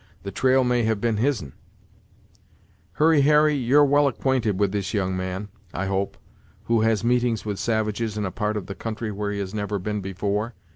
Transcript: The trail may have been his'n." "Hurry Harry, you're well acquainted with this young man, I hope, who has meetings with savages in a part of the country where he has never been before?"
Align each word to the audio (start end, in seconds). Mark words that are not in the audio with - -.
The 0.23 0.31
trail 0.31 0.63
may 0.63 0.81
have 0.81 0.99
been 0.99 1.17
his'n." 1.17 1.53
"Hurry 2.93 3.21
Harry, 3.21 3.53
you're 3.53 3.85
well 3.85 4.07
acquainted 4.07 4.59
with 4.59 4.71
this 4.71 4.95
young 4.95 5.15
man, 5.15 5.49
I 5.75 5.85
hope, 5.85 6.17
who 6.63 6.81
has 6.81 7.03
meetings 7.03 7.45
with 7.45 7.59
savages 7.59 8.17
in 8.17 8.25
a 8.25 8.31
part 8.31 8.57
of 8.57 8.65
the 8.65 8.73
country 8.73 9.11
where 9.11 9.31
he 9.31 9.37
has 9.37 9.53
never 9.53 9.77
been 9.77 10.01
before?" 10.01 10.55